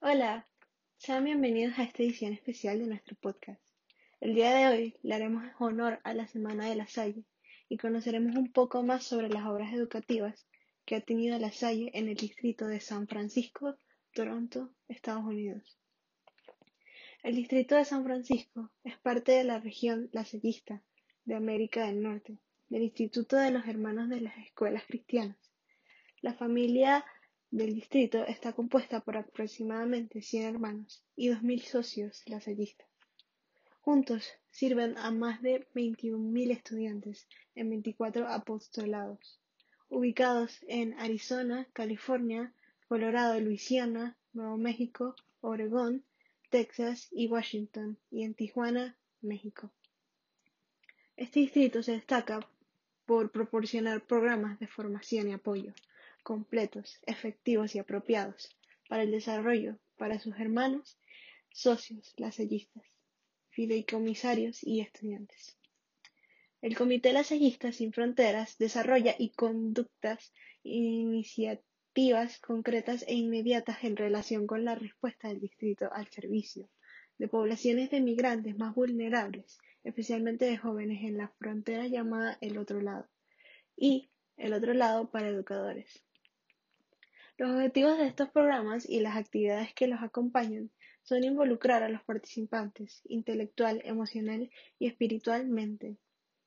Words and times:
Hola, 0.00 0.46
sean 0.98 1.24
bienvenidos 1.24 1.78
a 1.78 1.84
esta 1.84 2.02
edición 2.02 2.34
especial 2.34 2.80
de 2.80 2.86
nuestro 2.86 3.16
podcast. 3.16 3.62
El 4.20 4.34
día 4.34 4.54
de 4.54 4.66
hoy 4.66 4.96
le 5.02 5.14
haremos 5.14 5.42
honor 5.58 6.00
a 6.04 6.12
la 6.12 6.26
Semana 6.26 6.68
de 6.68 6.76
la 6.76 6.86
Salle 6.86 7.24
y 7.70 7.78
conoceremos 7.78 8.36
un 8.36 8.52
poco 8.52 8.82
más 8.82 9.04
sobre 9.04 9.30
las 9.30 9.46
obras 9.46 9.72
educativas 9.72 10.46
que 10.84 10.96
ha 10.96 11.00
tenido 11.00 11.38
la 11.38 11.50
Salle 11.50 11.92
en 11.94 12.08
el 12.08 12.16
distrito 12.16 12.66
de 12.66 12.80
San 12.80 13.08
Francisco, 13.08 13.76
Toronto, 14.12 14.70
Estados 14.86 15.24
Unidos. 15.24 15.78
El 17.22 17.36
distrito 17.36 17.74
de 17.74 17.84
San 17.84 18.02
Francisco 18.02 18.70
es 18.82 18.96
parte 18.96 19.32
de 19.32 19.44
la 19.44 19.60
región 19.60 20.08
lasallista 20.12 20.82
de 21.26 21.34
América 21.34 21.86
del 21.86 22.00
Norte, 22.00 22.38
del 22.70 22.82
Instituto 22.84 23.36
de 23.36 23.50
los 23.50 23.66
Hermanos 23.68 24.08
de 24.08 24.22
las 24.22 24.38
Escuelas 24.38 24.84
Cristianas. 24.86 25.36
La 26.22 26.32
familia 26.32 27.04
del 27.50 27.74
distrito 27.74 28.24
está 28.24 28.54
compuesta 28.54 29.00
por 29.00 29.18
aproximadamente 29.18 30.22
100 30.22 30.44
hermanos 30.54 31.04
y 31.14 31.28
2.000 31.28 31.62
socios 31.62 32.22
lasallistas. 32.24 32.88
Juntos 33.82 34.26
sirven 34.50 34.96
a 34.96 35.10
más 35.10 35.42
de 35.42 35.68
21.000 35.74 36.52
estudiantes 36.52 37.28
en 37.54 37.68
24 37.68 38.28
apostolados, 38.28 39.42
ubicados 39.90 40.64
en 40.68 40.94
Arizona, 40.98 41.68
California, 41.74 42.54
Colorado, 42.88 43.38
Luisiana, 43.40 44.16
Nuevo 44.32 44.56
México, 44.56 45.14
Oregón, 45.42 46.02
Texas 46.50 47.08
y 47.12 47.28
Washington, 47.28 47.98
y 48.10 48.24
en 48.24 48.34
Tijuana, 48.34 48.98
México. 49.20 49.72
Este 51.16 51.40
distrito 51.40 51.82
se 51.82 51.92
destaca 51.92 52.40
por 53.06 53.30
proporcionar 53.30 54.04
programas 54.04 54.58
de 54.58 54.66
formación 54.66 55.28
y 55.28 55.32
apoyo 55.32 55.72
completos, 56.22 56.98
efectivos 57.06 57.74
y 57.74 57.78
apropiados 57.78 58.56
para 58.88 59.04
el 59.04 59.10
desarrollo 59.10 59.78
para 59.96 60.18
sus 60.18 60.38
hermanos, 60.38 60.98
socios, 61.50 62.14
lasallistas, 62.16 62.84
fideicomisarios 63.50 64.62
y 64.62 64.80
estudiantes. 64.80 65.56
El 66.62 66.76
Comité 66.76 67.12
Lasallista 67.12 67.72
Sin 67.72 67.92
Fronteras 67.92 68.58
desarrolla 68.58 69.14
y 69.18 69.30
conductas 69.30 70.32
iniciativas 70.62 71.69
concretas 72.40 73.04
e 73.06 73.14
inmediatas 73.14 73.84
en 73.84 73.96
relación 73.96 74.46
con 74.46 74.64
la 74.64 74.74
respuesta 74.74 75.28
del 75.28 75.40
distrito 75.40 75.92
al 75.92 76.08
servicio 76.08 76.68
de 77.18 77.28
poblaciones 77.28 77.90
de 77.90 78.00
migrantes 78.00 78.56
más 78.56 78.74
vulnerables, 78.74 79.58
especialmente 79.84 80.46
de 80.46 80.56
jóvenes 80.56 81.04
en 81.04 81.18
la 81.18 81.28
frontera 81.38 81.86
llamada 81.86 82.38
el 82.40 82.56
otro 82.56 82.80
lado, 82.80 83.06
y 83.76 84.08
el 84.38 84.54
otro 84.54 84.72
lado 84.72 85.10
para 85.10 85.28
educadores. 85.28 86.02
Los 87.36 87.50
objetivos 87.50 87.98
de 87.98 88.06
estos 88.06 88.30
programas 88.30 88.88
y 88.88 89.00
las 89.00 89.16
actividades 89.16 89.74
que 89.74 89.86
los 89.86 90.02
acompañan 90.02 90.70
son 91.02 91.24
involucrar 91.24 91.82
a 91.82 91.90
los 91.90 92.02
participantes 92.02 93.02
intelectual, 93.04 93.82
emocional 93.84 94.50
y 94.78 94.86
espiritualmente 94.86 95.98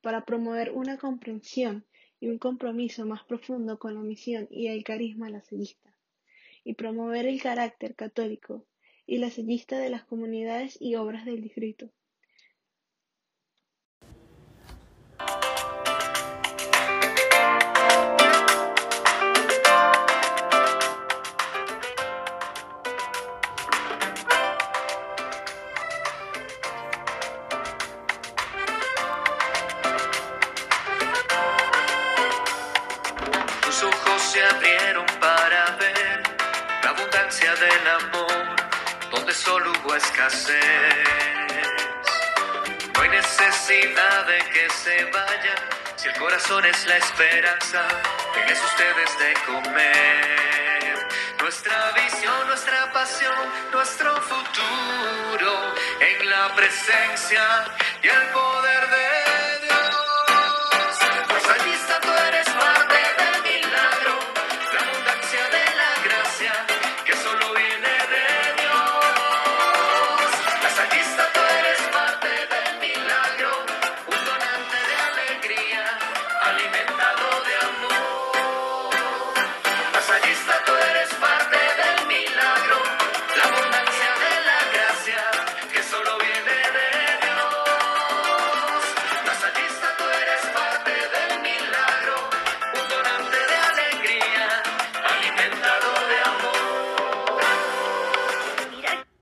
para 0.00 0.24
promover 0.24 0.70
una 0.72 0.96
comprensión 0.96 1.84
y 2.24 2.28
un 2.28 2.38
compromiso 2.38 3.04
más 3.04 3.22
profundo 3.22 3.78
con 3.78 3.94
la 3.94 4.00
misión 4.00 4.48
y 4.50 4.68
el 4.68 4.82
carisma 4.82 5.28
lasallista, 5.28 5.92
y 6.64 6.72
promover 6.72 7.26
el 7.26 7.42
carácter 7.42 7.94
católico 7.94 8.64
y 9.06 9.18
lasallista 9.18 9.78
de 9.78 9.90
las 9.90 10.04
comunidades 10.04 10.78
y 10.80 10.94
obras 10.94 11.26
del 11.26 11.42
distrito. 11.42 11.90
Se 34.34 34.44
abrieron 34.44 35.06
para 35.20 35.76
ver 35.78 36.22
la 36.82 36.90
abundancia 36.90 37.54
del 37.54 37.88
amor, 37.88 38.56
donde 39.12 39.32
solo 39.32 39.70
hubo 39.70 39.94
escasez. 39.94 40.58
No 42.94 43.02
hay 43.02 43.10
necesidad 43.10 44.26
de 44.26 44.38
que 44.52 44.68
se 44.70 45.04
vaya, 45.04 45.54
si 45.94 46.08
el 46.08 46.14
corazón 46.16 46.64
es 46.64 46.84
la 46.84 46.96
esperanza, 46.96 47.82
denles 48.34 48.60
ustedes 48.70 49.18
de 49.20 49.34
comer. 49.46 51.08
Nuestra 51.38 51.92
visión, 51.92 52.48
nuestra 52.48 52.92
pasión, 52.92 53.36
nuestro 53.72 54.20
futuro 54.20 55.74
en 56.00 56.28
la 56.28 56.52
presencia 56.56 57.66
y 58.02 58.08
el 58.08 58.22
poder 58.32 58.90
de 58.90 59.43